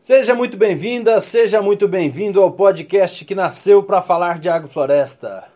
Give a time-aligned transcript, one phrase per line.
[0.00, 5.50] Seja muito bem-vinda, seja muito bem-vindo ao podcast que nasceu para falar de agrofloresta.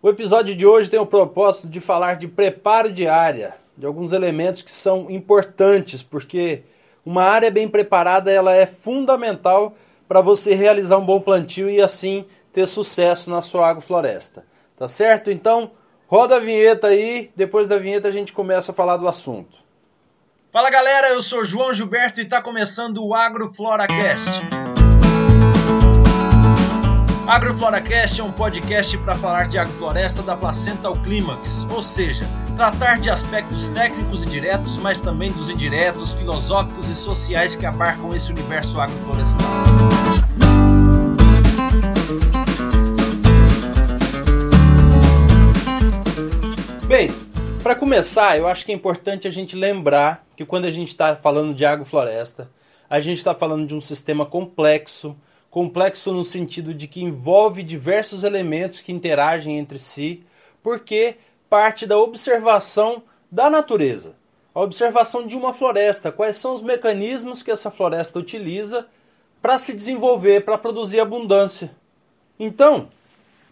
[0.00, 4.12] O episódio de hoje tem o propósito de falar de preparo de área, de alguns
[4.12, 6.62] elementos que são importantes, porque
[7.04, 9.74] uma área bem preparada ela é fundamental
[10.06, 14.46] para você realizar um bom plantio e assim ter sucesso na sua agrofloresta.
[14.76, 15.32] Tá certo?
[15.32, 15.72] Então,
[16.06, 19.58] roda a vinheta aí, depois da vinheta a gente começa a falar do assunto.
[20.52, 24.28] Fala galera, eu sou João Gilberto e está começando o AgroFloracast.
[27.28, 32.24] AgroFloracast é um podcast para falar de agrofloresta da placenta ao clímax, ou seja,
[32.56, 38.12] tratar de aspectos técnicos e diretos, mas também dos indiretos, filosóficos e sociais que abarcam
[38.12, 39.46] esse universo agroflorestal.
[47.62, 51.14] Para começar, eu acho que é importante a gente lembrar que quando a gente está
[51.14, 52.50] falando de agrofloresta,
[52.88, 55.14] a gente está falando de um sistema complexo,
[55.50, 60.24] complexo no sentido de que envolve diversos elementos que interagem entre si,
[60.62, 61.16] porque
[61.50, 64.16] parte da observação da natureza,
[64.54, 68.86] a observação de uma floresta, quais são os mecanismos que essa floresta utiliza
[69.42, 71.70] para se desenvolver, para produzir abundância.
[72.38, 72.88] Então,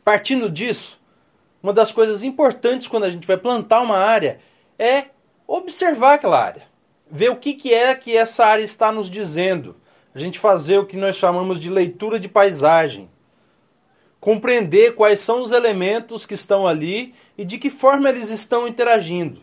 [0.02, 0.98] partindo disso,
[1.62, 4.40] uma das coisas importantes quando a gente vai plantar uma área
[4.78, 5.06] é
[5.46, 6.68] observar aquela área
[7.10, 9.76] ver o que, que é que essa área está nos dizendo.
[10.14, 13.08] A gente fazer o que nós chamamos de leitura de paisagem.
[14.20, 19.40] Compreender quais são os elementos que estão ali e de que forma eles estão interagindo.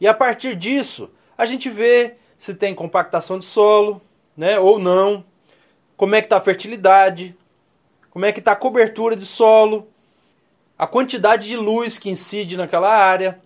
[0.00, 4.02] E a partir disso, a gente vê se tem compactação de solo,
[4.36, 5.24] né, ou não,
[5.96, 7.36] como é que está a fertilidade,
[8.10, 9.88] como é que está a cobertura de solo,
[10.82, 13.38] a quantidade de luz que incide naquela área,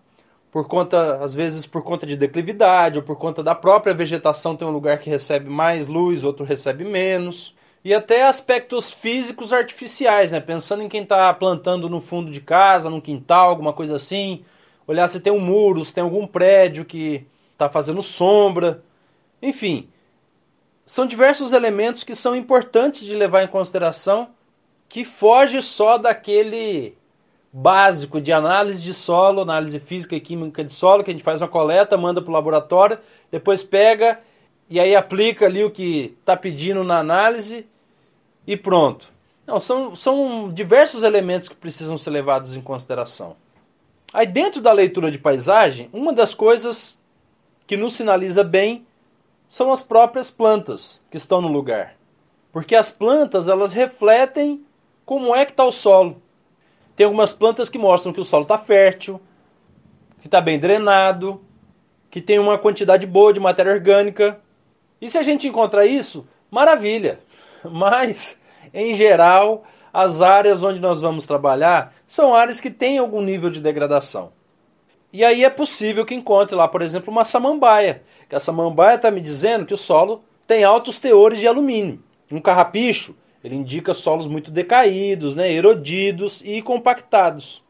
[0.50, 4.66] por conta, às vezes por conta de declividade ou por conta da própria vegetação, tem
[4.66, 7.54] um lugar que recebe mais luz, outro recebe menos.
[7.84, 10.40] E até aspectos físicos artificiais, né?
[10.40, 14.42] Pensando em quem está plantando no fundo de casa, no quintal, alguma coisa assim.
[14.86, 18.82] Olhar se tem um muro, se tem algum prédio que está fazendo sombra.
[19.42, 19.90] Enfim,
[20.86, 24.30] são diversos elementos que são importantes de levar em consideração
[24.88, 26.96] que foge só daquele
[27.58, 31.40] básico de análise de solo, análise física e química de solo, que a gente faz
[31.40, 32.98] uma coleta, manda para o laboratório,
[33.30, 34.20] depois pega
[34.68, 37.66] e aí aplica ali o que está pedindo na análise
[38.46, 39.10] e pronto.
[39.46, 43.36] Não, são, são diversos elementos que precisam ser levados em consideração.
[44.12, 47.00] Aí dentro da leitura de paisagem, uma das coisas
[47.66, 48.84] que nos sinaliza bem
[49.48, 51.96] são as próprias plantas que estão no lugar.
[52.52, 54.62] Porque as plantas elas refletem
[55.06, 56.20] como é que está o solo.
[56.96, 59.20] Tem algumas plantas que mostram que o solo está fértil,
[60.18, 61.42] que está bem drenado,
[62.10, 64.40] que tem uma quantidade boa de matéria orgânica.
[64.98, 67.20] E se a gente encontrar isso, maravilha.
[67.62, 68.40] Mas,
[68.72, 73.60] em geral, as áreas onde nós vamos trabalhar são áreas que têm algum nível de
[73.60, 74.32] degradação.
[75.12, 78.02] E aí é possível que encontre lá, por exemplo, uma samambaia.
[78.28, 82.02] Que a samambaia está me dizendo que o solo tem altos teores de alumínio.
[82.30, 83.14] Um carrapicho
[83.46, 87.62] ele indica solos muito decaídos, né, erodidos e compactados.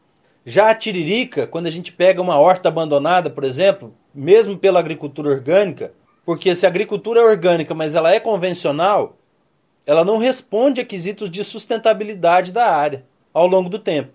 [0.43, 5.29] Já a tiririca, quando a gente pega uma horta abandonada, por exemplo, mesmo pela agricultura
[5.29, 5.93] orgânica,
[6.25, 9.17] porque se a agricultura é orgânica, mas ela é convencional,
[9.85, 14.13] ela não responde a quesitos de sustentabilidade da área ao longo do tempo.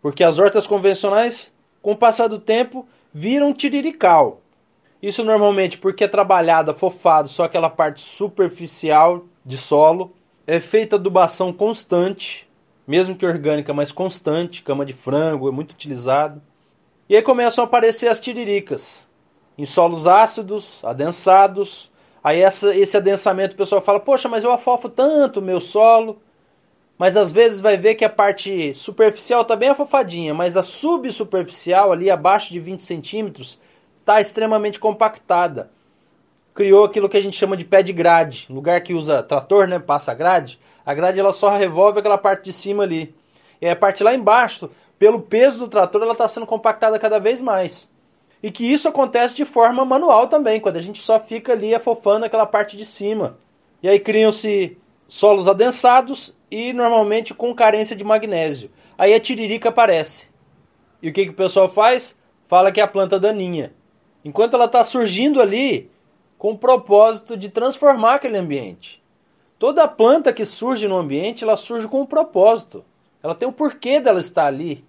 [0.00, 4.40] Porque as hortas convencionais, com o passar do tempo, viram tirirical.
[5.02, 10.14] Isso normalmente porque é trabalhado, afofado, só aquela parte superficial de solo
[10.46, 12.48] é feita adubação constante,
[12.86, 16.42] mesmo que orgânica, mas constante, cama de frango é muito utilizado.
[17.08, 19.06] E aí começam a aparecer as tiriricas,
[19.56, 21.90] em solos ácidos, adensados.
[22.22, 26.20] Aí essa, esse adensamento o pessoal fala, poxa, mas eu afofo tanto o meu solo.
[26.96, 31.90] Mas às vezes vai ver que a parte superficial está bem afofadinha, mas a subsuperficial,
[31.90, 33.58] ali abaixo de 20 centímetros,
[34.00, 35.70] está extremamente compactada
[36.54, 39.80] criou aquilo que a gente chama de pé de grade, lugar que usa trator, né,
[39.80, 40.60] passa grade.
[40.86, 43.12] A grade ela só revolve aquela parte de cima ali.
[43.60, 47.40] E a parte lá embaixo, pelo peso do trator, ela está sendo compactada cada vez
[47.40, 47.90] mais.
[48.40, 52.24] E que isso acontece de forma manual também, quando a gente só fica ali afofando
[52.24, 53.36] aquela parte de cima.
[53.82, 54.78] E aí criam-se
[55.08, 58.70] solos adensados e normalmente com carência de magnésio.
[58.96, 60.28] Aí a tiririca aparece.
[61.02, 62.16] E o que, que o pessoal faz?
[62.46, 63.72] Fala que é a planta daninha.
[64.24, 65.90] Enquanto ela está surgindo ali,
[66.44, 69.02] com o propósito de transformar aquele ambiente.
[69.58, 72.84] Toda planta que surge no ambiente, ela surge com um propósito.
[73.22, 74.84] Ela tem o porquê dela estar ali.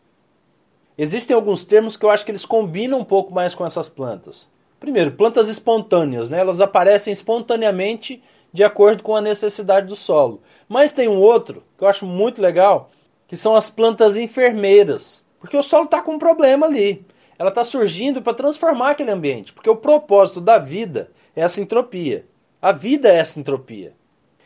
[0.98, 4.50] Existem alguns termos que eu acho que eles combinam um pouco mais com essas plantas.
[4.82, 6.42] Primeiro, plantas espontâneas, né?
[6.42, 10.42] Elas aparecem espontaneamente de acordo com a necessidade do solo.
[10.68, 12.90] Mas tem um outro que eu acho muito legal,
[13.30, 17.06] que são as plantas enfermeiras, porque o solo está com um problema ali.
[17.38, 22.26] Ela está surgindo para transformar aquele ambiente, porque o propósito da vida é essa entropia.
[22.62, 23.94] A vida é essa entropia.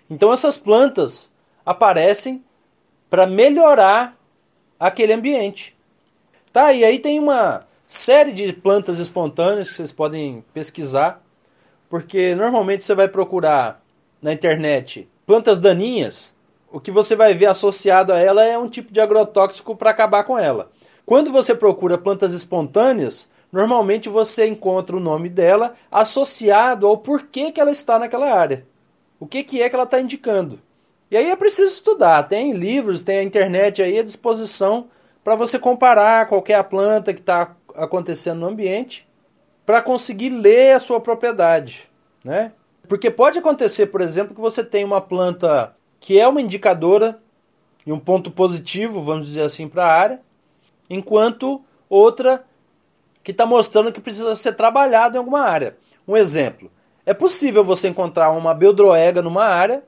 [0.10, 1.32] Então essas plantas
[1.66, 2.44] aparecem
[3.10, 4.18] para melhorar
[4.80, 5.78] aquele ambiente.
[6.52, 11.22] Tá, e aí tem uma série de plantas espontâneas que vocês podem pesquisar,
[11.90, 13.84] porque normalmente você vai procurar
[14.22, 16.34] na internet plantas daninhas,
[16.72, 20.24] o que você vai ver associado a ela é um tipo de agrotóxico para acabar
[20.24, 20.72] com ela.
[21.10, 27.60] Quando você procura plantas espontâneas, normalmente você encontra o nome dela associado ao porquê que
[27.60, 28.68] ela está naquela área.
[29.20, 30.60] O que, que é que ela está indicando.
[31.10, 32.22] E aí é preciso estudar.
[32.28, 34.86] Tem livros, tem a internet aí à disposição
[35.24, 39.10] para você comparar qual é a planta que está acontecendo no ambiente
[39.66, 41.90] para conseguir ler a sua propriedade.
[42.24, 42.52] Né?
[42.88, 47.20] Porque pode acontecer, por exemplo, que você tem uma planta que é uma indicadora
[47.84, 50.29] e um ponto positivo, vamos dizer assim, para a área,
[50.90, 52.44] enquanto outra
[53.24, 55.78] que está mostrando que precisa ser trabalhado em alguma área.
[56.08, 56.72] Um exemplo:
[57.06, 59.84] é possível você encontrar uma beldroega numa área,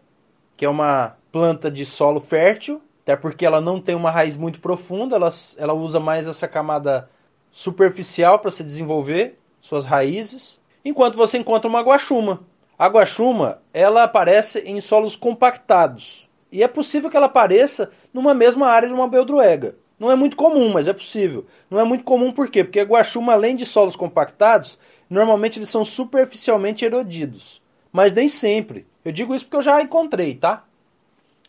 [0.55, 4.59] que é uma planta de solo fértil, até porque ela não tem uma raiz muito
[4.59, 7.09] profunda, ela, ela usa mais essa camada
[7.51, 12.41] superficial para se desenvolver suas raízes, enquanto você encontra uma guaxuma.
[12.77, 16.29] A guaxuma, ela aparece em solos compactados.
[16.51, 19.75] E é possível que ela apareça numa mesma área de uma beldroega.
[20.01, 21.45] Não é muito comum, mas é possível.
[21.69, 22.63] Não é muito comum por quê?
[22.63, 27.61] Porque a guaxuma, além de solos compactados, normalmente eles são superficialmente erodidos.
[27.93, 28.87] Mas nem sempre.
[29.05, 30.63] Eu digo isso porque eu já encontrei, tá?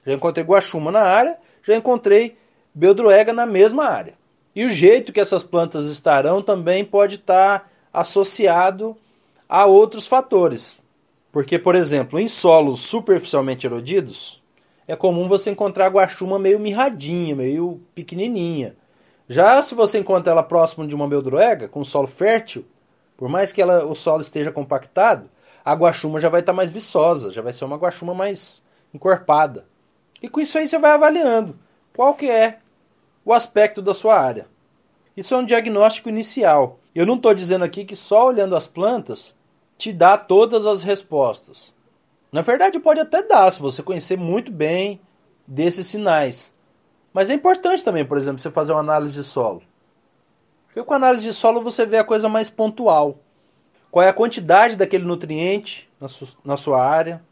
[0.04, 2.36] Já encontrei guaxuma na área, já encontrei
[2.74, 4.12] beldroega na mesma área.
[4.54, 8.94] E o jeito que essas plantas estarão também pode estar associado
[9.48, 10.76] a outros fatores.
[11.32, 14.41] Porque, por exemplo, em solos superficialmente erodidos,
[14.86, 18.76] é comum você encontrar guaxuma meio mirradinha, meio pequenininha.
[19.28, 22.64] Já se você encontra ela próximo de uma beldroega, com solo fértil,
[23.16, 25.30] por mais que ela, o solo esteja compactado,
[25.64, 28.62] a guaxuma já vai estar tá mais viçosa, já vai ser uma guaxuma mais
[28.92, 29.66] encorpada.
[30.22, 31.56] E com isso aí você vai avaliando
[31.94, 32.58] qual que é
[33.24, 34.46] o aspecto da sua área.
[35.16, 36.78] Isso é um diagnóstico inicial.
[36.94, 39.34] Eu não estou dizendo aqui que só olhando as plantas
[39.76, 41.74] te dá todas as respostas.
[42.32, 45.00] Na verdade, pode até dar, se você conhecer muito bem
[45.46, 46.52] desses sinais.
[47.12, 49.62] Mas é importante também, por exemplo, você fazer uma análise de solo.
[50.66, 53.18] Porque com a análise de solo você vê a coisa mais pontual.
[53.90, 56.08] Qual é a quantidade daquele nutriente na,
[56.44, 57.22] na sua área.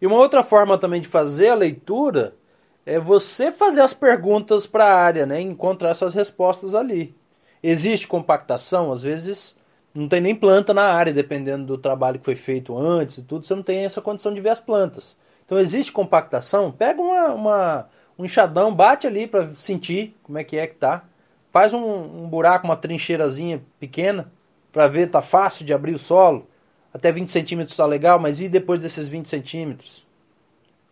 [0.00, 2.36] E uma outra forma também de fazer a leitura
[2.84, 5.40] é você fazer as perguntas para a área, né?
[5.40, 7.16] Encontrar essas respostas ali.
[7.62, 8.92] Existe compactação?
[8.92, 9.56] Às vezes
[9.98, 13.44] não tem nem planta na área, dependendo do trabalho que foi feito antes e tudo,
[13.44, 15.16] você não tem essa condição de ver as plantas.
[15.44, 20.56] Então existe compactação, pega uma, uma um enxadão, bate ali para sentir como é que
[20.56, 21.04] é que tá.
[21.50, 24.30] Faz um, um buraco, uma trincheirazinha pequena,
[24.70, 26.46] para ver tá fácil de abrir o solo.
[26.94, 30.06] Até 20 centímetros está legal, mas e depois desses 20 centímetros?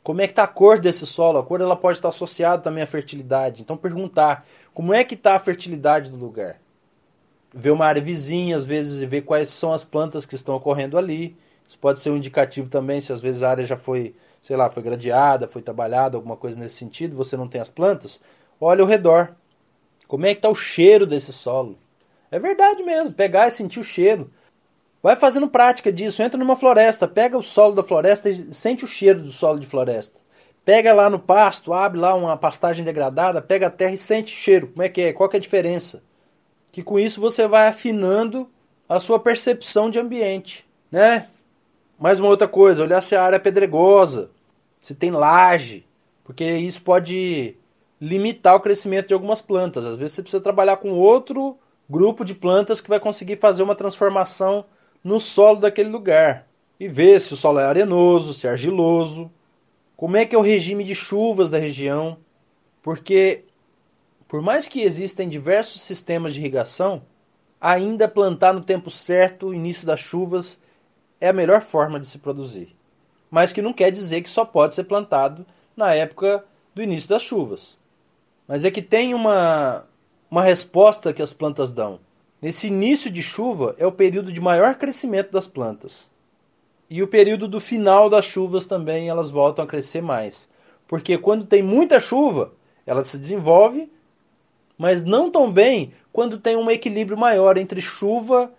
[0.03, 1.39] Como é que está a cor desse solo?
[1.39, 3.63] A cor ela pode estar associada também à fertilidade.
[3.63, 6.59] Então perguntar como é que está a fertilidade do lugar
[7.55, 10.99] ver uma área vizinha, às vezes, e ver quais são as plantas que estão ocorrendo
[10.99, 11.37] ali.
[11.67, 14.71] Isso pode ser um indicativo também, se às vezes a área já foi, sei lá,
[14.71, 18.21] foi gradeada, foi trabalhada, alguma coisa nesse sentido, você não tem as plantas,
[18.61, 19.35] olha ao redor.
[20.07, 21.77] Como é que está o cheiro desse solo?
[22.31, 24.31] É verdade mesmo, pegar e sentir o cheiro.
[25.03, 28.89] Vai fazendo prática disso, entra numa floresta, pega o solo da floresta e sente o
[28.89, 30.21] cheiro do solo de floresta.
[30.65, 34.37] Pega lá no pasto, abre lá uma pastagem degradada, pega a terra e sente o
[34.37, 34.69] cheiro.
[34.69, 35.13] Como é que é?
[35.13, 36.03] Qual que é a diferença?
[36.77, 38.51] Que com isso você vai afinando
[38.87, 41.27] a sua percepção de ambiente, né?
[41.99, 44.29] Mais uma outra coisa, olhar se a área é pedregosa,
[44.79, 45.87] se tem laje,
[46.23, 47.57] porque isso pode
[47.99, 49.87] limitar o crescimento de algumas plantas.
[49.87, 51.57] Às vezes você precisa trabalhar com outro
[51.89, 54.67] grupo de plantas que vai conseguir fazer uma transformação
[55.03, 56.47] no solo daquele lugar
[56.79, 59.31] e ver se o solo é arenoso, se é argiloso,
[59.97, 62.19] como é que é o regime de chuvas da região,
[62.83, 63.46] porque
[64.29, 67.03] por mais que existem diversos sistemas de irrigação,
[67.61, 70.59] ainda plantar no tempo certo, início das chuvas,
[71.21, 72.75] é a melhor forma de se produzir.
[73.31, 77.23] Mas que não quer dizer que só pode ser plantado na época do início das
[77.23, 77.79] chuvas.
[78.47, 79.85] Mas é que tem uma,
[80.31, 82.01] uma resposta que as plantas dão.
[82.41, 86.07] Nesse início de chuva é o período de maior crescimento das plantas.
[86.89, 90.49] E o período do final das chuvas também elas voltam a crescer mais.
[90.87, 92.53] Porque quando tem muita chuva,
[92.85, 93.91] ela se desenvolve
[94.77, 98.53] mas não tão bem quando tem um equilíbrio maior entre chuva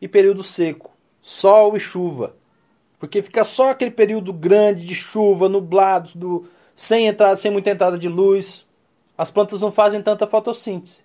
[0.00, 2.34] e período seco, sol e chuva.
[2.98, 7.98] Porque fica só aquele período grande de chuva, nublado, do, sem entrada, sem muita entrada
[7.98, 8.66] de luz.
[9.16, 11.00] As plantas não fazem tanta fotossíntese.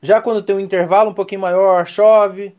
[0.00, 2.54] Já quando tem um intervalo um pouquinho maior, chove,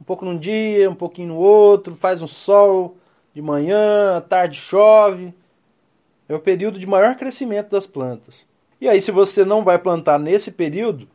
[0.00, 2.96] um pouco num dia, um pouquinho no outro, faz um sol
[3.32, 5.34] de manhã, tarde chove.
[6.28, 8.46] É o período de maior crescimento das plantas.
[8.80, 11.08] E aí, se você não vai plantar nesse período,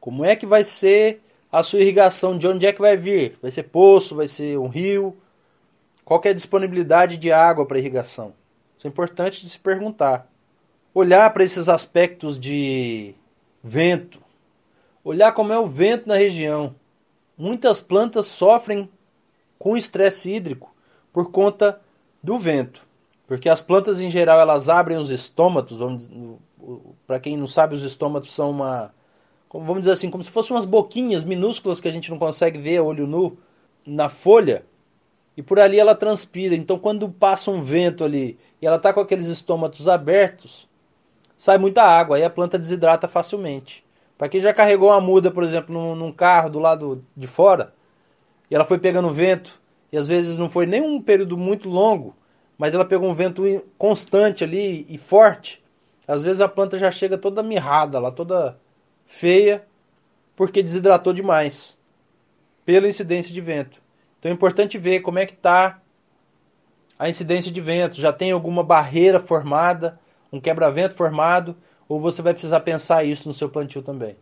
[0.00, 2.36] como é que vai ser a sua irrigação?
[2.36, 3.36] De onde é que vai vir?
[3.40, 4.16] Vai ser poço?
[4.16, 5.16] Vai ser um rio?
[6.04, 8.32] Qual é a disponibilidade de água para irrigação?
[8.78, 10.30] Isso é importante de se perguntar.
[10.94, 13.14] Olhar para esses aspectos de
[13.62, 14.20] vento,
[15.02, 16.74] olhar como é o vento na região.
[17.36, 18.88] Muitas plantas sofrem
[19.58, 20.74] com estresse hídrico
[21.12, 21.80] por conta
[22.22, 22.86] do vento,
[23.26, 25.80] porque as plantas em geral elas abrem os estômatos,
[27.06, 28.92] para quem não sabe, os estômatos são uma
[29.52, 32.78] vamos dizer assim, como se fossem umas boquinhas minúsculas que a gente não consegue ver
[32.78, 33.38] a olho nu
[33.86, 34.64] na folha,
[35.36, 36.54] e por ali ela transpira.
[36.54, 40.68] Então, quando passa um vento ali e ela está com aqueles estômatos abertos,
[41.36, 43.84] sai muita água, aí a planta desidrata facilmente.
[44.16, 47.74] Para quem já carregou uma muda, por exemplo, num, num, carro do lado de fora,
[48.50, 49.60] e ela foi pegando vento,
[49.92, 52.16] e às vezes não foi nem um período muito longo,
[52.56, 53.42] mas ela pegou um vento
[53.76, 55.62] constante ali e forte,
[56.06, 58.58] às vezes a planta já chega toda mirrada lá, toda
[59.04, 59.66] feia,
[60.34, 61.76] porque desidratou demais,
[62.64, 63.80] pela incidência de vento.
[64.18, 65.80] Então é importante ver como é que está
[66.98, 67.96] a incidência de vento.
[67.96, 69.98] Já tem alguma barreira formada,
[70.32, 71.56] um quebra-vento formado,
[71.88, 74.16] ou você vai precisar pensar isso no seu plantio também.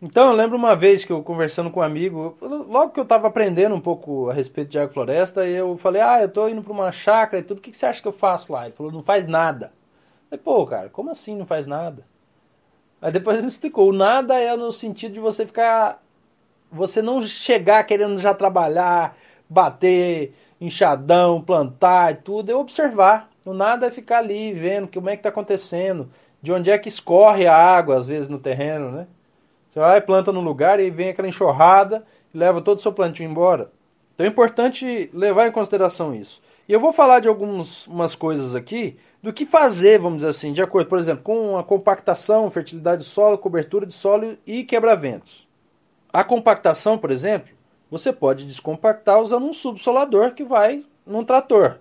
[0.00, 3.28] Então eu lembro uma vez que eu conversando com um amigo, logo que eu estava
[3.28, 6.92] aprendendo um pouco a respeito de agrofloresta, eu falei, ah, eu estou indo para uma
[6.92, 8.66] chácara e tudo, o que, que você acha que eu faço lá?
[8.66, 9.72] Ele falou, não faz nada.
[10.28, 12.06] Falei, pô, cara, como assim não faz nada?
[13.00, 16.02] Aí depois ele me explicou, o nada é no sentido de você ficar
[16.70, 19.16] você não chegar querendo já trabalhar,
[19.48, 23.30] bater, enxadão, plantar e tudo, é observar.
[23.44, 26.10] O nada é ficar ali vendo como é que está acontecendo,
[26.42, 29.06] de onde é que escorre a água, às vezes, no terreno, né?
[29.68, 32.04] Você vai, planta num lugar e vem aquela enxurrada
[32.34, 33.70] e leva todo o seu plantio embora.
[34.14, 36.40] Então é importante levar em consideração isso.
[36.68, 40.60] E eu vou falar de algumas coisas aqui do que fazer, vamos dizer assim, de
[40.60, 45.46] acordo, por exemplo, com a compactação, fertilidade do solo, cobertura de solo e quebra-ventos.
[46.12, 47.54] A compactação, por exemplo,
[47.90, 51.78] você pode descompactar usando um subsolador que vai num trator.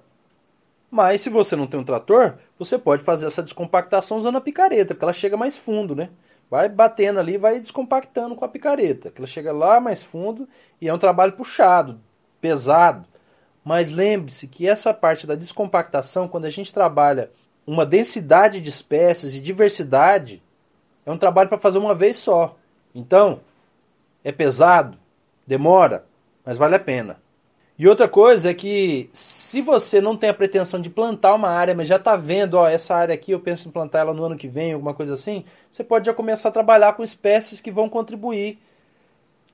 [0.92, 4.94] Mas se você não tem um trator, você pode fazer essa descompactação usando a picareta,
[4.94, 6.10] porque ela chega mais fundo, né?
[6.50, 10.48] Vai batendo ali, vai descompactando com a picareta, que ela chega lá mais fundo
[10.80, 12.00] e é um trabalho puxado,
[12.40, 13.08] pesado.
[13.66, 17.32] Mas lembre-se que essa parte da descompactação, quando a gente trabalha
[17.66, 20.44] uma densidade de espécies e diversidade,
[21.04, 22.56] é um trabalho para fazer uma vez só.
[22.94, 23.42] Então,
[24.24, 25.00] é pesado,
[25.48, 26.06] demora,
[26.46, 27.20] mas vale a pena.
[27.78, 31.74] E outra coisa é que se você não tem a pretensão de plantar uma área,
[31.74, 34.38] mas já está vendo, ó, essa área aqui eu penso em plantar ela no ano
[34.38, 37.90] que vem, alguma coisa assim, você pode já começar a trabalhar com espécies que vão
[37.90, 38.60] contribuir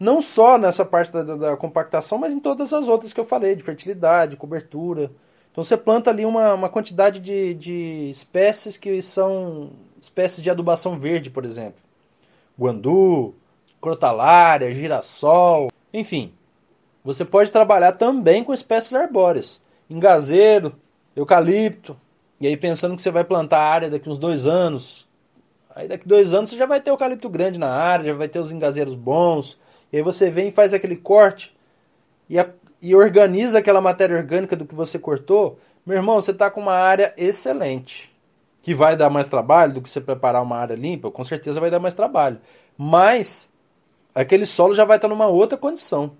[0.01, 3.55] não só nessa parte da, da, compactação, mas em todas as outras que eu falei,
[3.55, 5.11] de fertilidade, cobertura.
[5.51, 10.97] Então você planta ali uma, uma quantidade de, de espécies que são espécies de adubação
[10.97, 11.79] verde, por exemplo.
[12.59, 13.35] Guandu,
[13.79, 16.33] crotalária, girassol, enfim.
[17.03, 20.73] Você pode trabalhar também com espécies arbóreas, engazeiro,
[21.15, 21.95] eucalipto,
[22.39, 25.07] e aí pensando que você vai plantar a área daqui uns dois anos,
[25.75, 28.39] aí daqui dois anos você já vai ter eucalipto grande na área, já vai ter
[28.39, 29.59] os engazeiros bons,
[29.91, 31.55] e aí você vem e faz aquele corte
[32.29, 32.49] e, a,
[32.81, 36.73] e organiza aquela matéria orgânica do que você cortou, meu irmão, você está com uma
[36.73, 38.11] área excelente.
[38.61, 41.71] Que vai dar mais trabalho do que você preparar uma área limpa, com certeza vai
[41.71, 42.39] dar mais trabalho.
[42.77, 43.51] Mas
[44.13, 46.11] aquele solo já vai estar numa outra condição,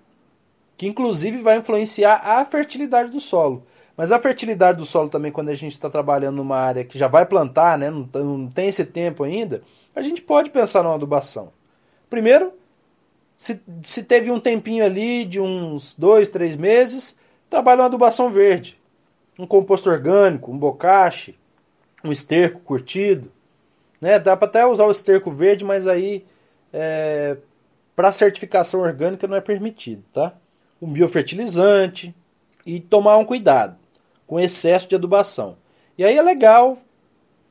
[0.76, 3.64] que inclusive vai influenciar a fertilidade do solo.
[3.96, 7.06] Mas a fertilidade do solo também, quando a gente está trabalhando numa área que já
[7.06, 9.62] vai plantar, né, não, não tem esse tempo ainda,
[9.94, 11.52] a gente pode pensar numa adubação.
[12.10, 12.52] Primeiro,
[13.42, 17.16] se, se teve um tempinho ali de uns dois, três meses,
[17.50, 18.80] trabalha uma adubação verde.
[19.36, 21.36] Um composto orgânico, um bocache,
[22.04, 23.32] um esterco curtido.
[24.00, 24.20] Né?
[24.20, 26.24] Dá para até usar o esterco verde, mas aí
[26.72, 27.36] é,
[27.96, 30.36] para certificação orgânica não é permitido, tá?
[30.80, 32.14] Um biofertilizante
[32.64, 33.76] e tomar um cuidado
[34.24, 35.56] com excesso de adubação.
[35.98, 36.78] E aí é legal,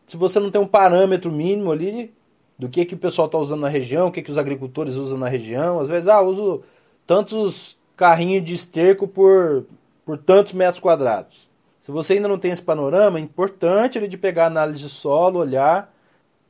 [0.06, 2.14] se você não tem um parâmetro mínimo ali
[2.62, 5.18] do que, que o pessoal está usando na região, o que, que os agricultores usam
[5.18, 5.80] na região.
[5.80, 6.62] Às vezes, ah, uso
[7.08, 9.66] tantos carrinhos de esterco por,
[10.06, 11.50] por tantos metros quadrados.
[11.80, 15.40] Se você ainda não tem esse panorama, é importante ele de pegar análise de solo,
[15.40, 15.92] olhar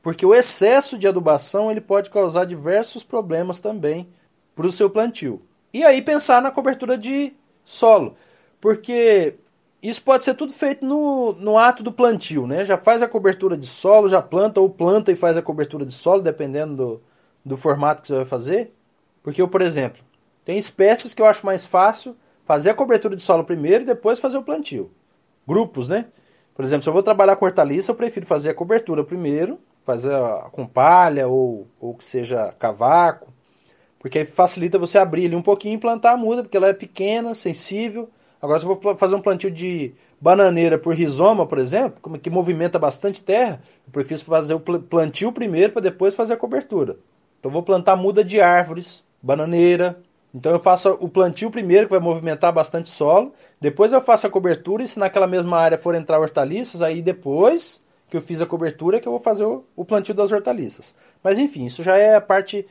[0.02, 4.06] porque o excesso de adubação ele pode causar diversos problemas também
[4.54, 5.40] para o seu plantio.
[5.72, 7.32] E aí pensar na cobertura de
[7.64, 8.16] solo.
[8.60, 9.36] porque
[9.82, 12.64] isso pode ser tudo feito no, no ato do plantio, né?
[12.64, 15.92] Já faz a cobertura de solo, já planta ou planta e faz a cobertura de
[15.92, 17.02] solo, dependendo do,
[17.44, 18.72] do formato que você vai fazer.
[19.22, 20.00] Porque eu, por exemplo,
[20.44, 24.20] tem espécies que eu acho mais fácil fazer a cobertura de solo primeiro e depois
[24.20, 24.90] fazer o plantio.
[25.46, 26.06] Grupos, né?
[26.54, 30.12] Por exemplo, se eu vou trabalhar com hortaliça, eu prefiro fazer a cobertura primeiro, fazer
[30.52, 33.32] com palha ou, ou que seja cavaco,
[33.98, 37.34] porque facilita você abrir ali um pouquinho e plantar a muda, porque ela é pequena,
[37.34, 38.08] sensível.
[38.42, 42.76] Agora, se eu vou fazer um plantio de bananeira por rizoma, por exemplo, que movimenta
[42.78, 46.96] bastante terra, eu prefiro fazer o plantio primeiro para depois fazer a cobertura.
[47.38, 50.02] Então, eu vou plantar muda de árvores, bananeira,
[50.34, 53.32] então eu faço o plantio primeiro, que vai movimentar bastante solo.
[53.60, 57.80] Depois eu faço a cobertura e se naquela mesma área for entrar hortaliças, aí depois
[58.08, 60.94] que eu fiz a cobertura que eu vou fazer o, plantio das hortaliças.
[61.22, 62.66] Mas enfim, isso já é a parte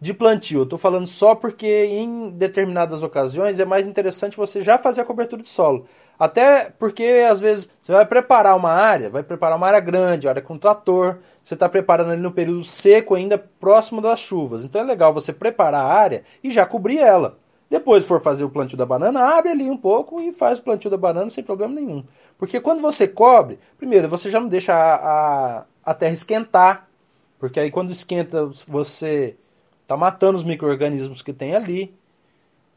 [0.00, 0.60] de plantio.
[0.60, 5.04] Eu estou falando só porque em determinadas ocasiões é mais interessante você já fazer a
[5.04, 5.86] cobertura de solo.
[6.18, 10.42] Até porque às vezes você vai preparar uma área, vai preparar uma área grande, área
[10.42, 14.64] com trator, você está preparando ali no período seco ainda próximo das chuvas.
[14.64, 17.38] Então é legal você preparar a área e já cobrir ela.
[17.68, 20.90] Depois for fazer o plantio da banana, abre ali um pouco e faz o plantio
[20.90, 22.04] da banana sem problema nenhum.
[22.36, 24.94] Porque quando você cobre, primeiro você já não deixa a,
[25.58, 26.88] a, a terra esquentar,
[27.38, 29.36] porque aí quando esquenta você
[29.90, 31.92] Está matando os micro-organismos que tem ali.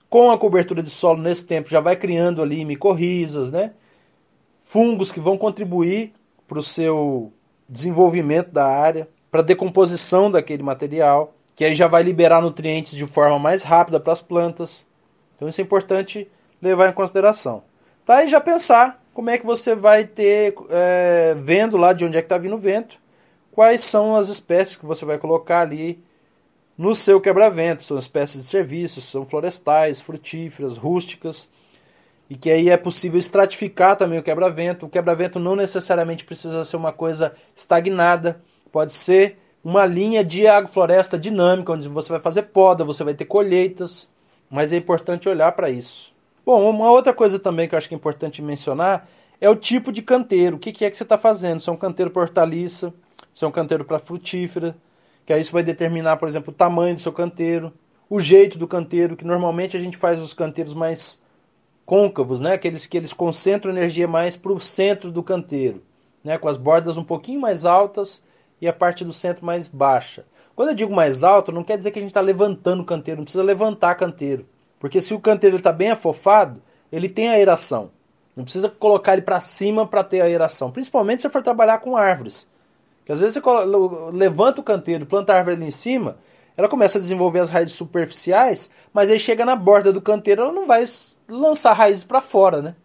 [0.09, 3.73] Com a cobertura de solo nesse tempo já vai criando ali micorrizas, né?
[4.59, 6.11] Fungos que vão contribuir
[6.47, 7.31] para o seu
[7.69, 13.05] desenvolvimento da área, para a decomposição daquele material, que aí já vai liberar nutrientes de
[13.05, 14.83] forma mais rápida para as plantas.
[15.35, 16.27] Então isso é importante
[16.59, 17.61] levar em consideração.
[18.03, 22.17] Tá aí já pensar como é que você vai ter, é, vendo lá de onde
[22.17, 22.97] é que está vindo o vento,
[23.51, 26.03] quais são as espécies que você vai colocar ali
[26.77, 27.83] no seu quebra-vento.
[27.83, 31.49] São espécies de serviços, são florestais, frutíferas, rústicas,
[32.29, 34.85] e que aí é possível estratificar também o quebra-vento.
[34.85, 41.17] O quebra-vento não necessariamente precisa ser uma coisa estagnada, pode ser uma linha de agrofloresta
[41.17, 44.09] dinâmica, onde você vai fazer poda, você vai ter colheitas,
[44.49, 46.13] mas é importante olhar para isso.
[46.45, 49.07] Bom, uma outra coisa também que eu acho que é importante mencionar
[49.39, 50.57] é o tipo de canteiro.
[50.57, 51.61] O que é que você está fazendo?
[51.61, 52.93] Se é um canteiro para hortaliça,
[53.33, 54.75] se é um canteiro para frutífera,
[55.25, 57.71] que aí isso vai determinar, por exemplo, o tamanho do seu canteiro,
[58.09, 61.21] o jeito do canteiro, que normalmente a gente faz os canteiros mais
[61.85, 62.53] côncavos, né?
[62.53, 65.81] aqueles que eles concentram energia mais para o centro do canteiro,
[66.23, 66.37] né?
[66.37, 68.21] com as bordas um pouquinho mais altas
[68.61, 70.25] e a parte do centro mais baixa.
[70.55, 73.19] Quando eu digo mais alto, não quer dizer que a gente está levantando o canteiro,
[73.19, 74.45] não precisa levantar canteiro.
[74.79, 77.89] Porque se o canteiro está bem afofado, ele tem aeração.
[78.35, 80.71] Não precisa colocar ele para cima para ter aeração.
[80.71, 82.47] Principalmente se for trabalhar com árvores.
[83.05, 83.41] Que às vezes você
[84.13, 86.17] levanta o canteiro, planta a árvore ali em cima,
[86.55, 90.53] ela começa a desenvolver as raízes superficiais, mas aí chega na borda do canteiro, ela
[90.53, 90.83] não vai
[91.27, 92.75] lançar raízes para fora, né?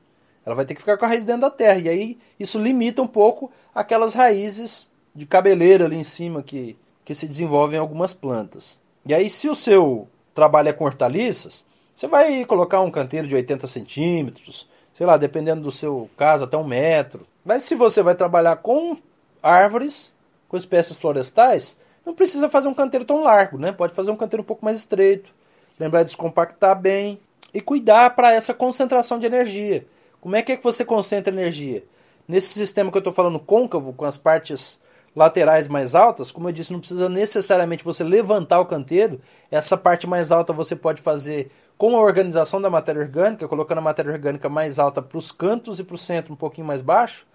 [0.44, 1.78] Ela vai ter que ficar com a raiz dentro da terra.
[1.78, 7.14] E aí isso limita um pouco aquelas raízes de cabeleira ali em cima que, que
[7.14, 8.80] se desenvolvem em algumas plantas.
[9.04, 13.34] E aí, se o seu trabalho é com hortaliças, você vai colocar um canteiro de
[13.34, 17.26] 80 centímetros, sei lá, dependendo do seu caso, até um metro.
[17.44, 18.96] Mas se você vai trabalhar com
[19.42, 20.14] árvores
[20.48, 23.70] com espécies florestais, não precisa fazer um canteiro tão largo, né?
[23.70, 25.34] Pode fazer um canteiro um pouco mais estreito,
[25.78, 27.20] lembrar de descompactar bem
[27.52, 29.86] e cuidar para essa concentração de energia.
[30.20, 31.84] Como é que é que você concentra energia?
[32.26, 34.80] Nesse sistema que eu estou falando côncavo, com as partes
[35.14, 39.20] laterais mais altas, como eu disse, não precisa necessariamente você levantar o canteiro.
[39.50, 43.82] Essa parte mais alta você pode fazer com a organização da matéria orgânica, colocando a
[43.82, 47.26] matéria orgânica mais alta para os cantos e para o centro um pouquinho mais baixo.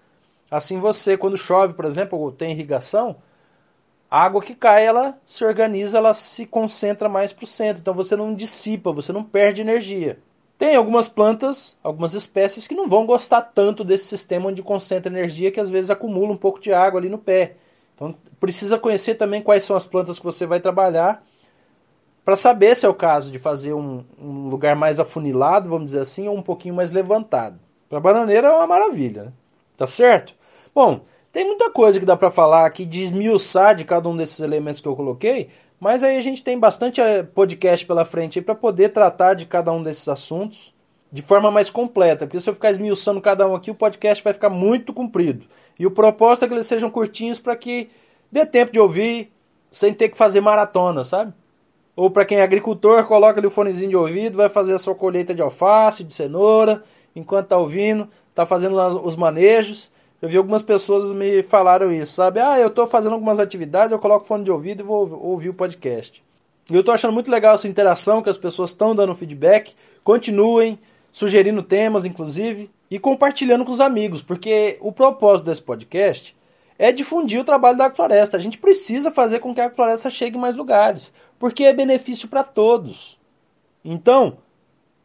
[0.50, 3.16] Assim você, quando chove, por exemplo, ou tem irrigação,
[4.10, 7.80] a água que cai, ela se organiza, ela se concentra mais para o centro.
[7.80, 10.18] Então você não dissipa, você não perde energia.
[10.56, 15.50] Tem algumas plantas, algumas espécies que não vão gostar tanto desse sistema onde concentra energia,
[15.50, 17.56] que às vezes acumula um pouco de água ali no pé.
[17.94, 21.24] Então precisa conhecer também quais são as plantas que você vai trabalhar
[22.24, 26.00] para saber se é o caso de fazer um, um, lugar mais afunilado, vamos dizer
[26.00, 27.58] assim, ou um pouquinho mais levantado.
[27.88, 29.32] Para bananeira é uma maravilha, né?
[29.76, 30.34] Tá certo?
[30.74, 34.80] Bom, tem muita coisa que dá para falar aqui, desmiuçar de cada um desses elementos
[34.80, 35.48] que eu coloquei,
[35.80, 39.72] mas aí a gente tem bastante eh, podcast pela frente para poder tratar de cada
[39.72, 40.72] um desses assuntos
[41.10, 44.32] de forma mais completa, porque se eu ficar esmiuçando cada um aqui, o podcast vai
[44.32, 45.46] ficar muito comprido.
[45.78, 47.88] E o propósito é que eles sejam curtinhos para que
[48.32, 49.32] dê tempo de ouvir
[49.70, 51.32] sem ter que fazer maratona, sabe?
[51.94, 54.94] Ou para quem é agricultor, coloca ali o fonezinho de ouvido, vai fazer a sua
[54.94, 56.82] colheita de alface, de cenoura,
[57.14, 59.90] enquanto tá ouvindo, tá fazendo os manejos
[60.24, 62.40] eu vi algumas pessoas me falaram isso, sabe?
[62.40, 65.54] Ah, eu estou fazendo algumas atividades, eu coloco fone de ouvido e vou ouvir o
[65.54, 66.24] podcast.
[66.70, 69.74] E eu estou achando muito legal essa interação que as pessoas estão dando feedback.
[70.02, 70.78] Continuem,
[71.12, 76.34] sugerindo temas, inclusive, e compartilhando com os amigos, porque o propósito desse podcast
[76.78, 78.38] é difundir o trabalho da Agrofloresta.
[78.38, 82.28] A gente precisa fazer com que a Agrofloresta chegue em mais lugares, porque é benefício
[82.28, 83.18] para todos.
[83.84, 84.38] Então,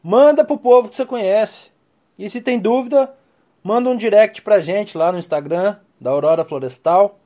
[0.01, 1.71] manda pro povo que você conhece.
[2.19, 3.13] E se tem dúvida,
[3.63, 7.17] manda um direct pra gente lá no Instagram da Aurora Florestal,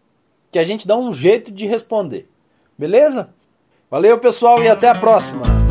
[0.52, 2.30] que a gente dá um jeito de responder.
[2.78, 3.34] Beleza?
[3.90, 5.63] Valeu, pessoal, e até a próxima!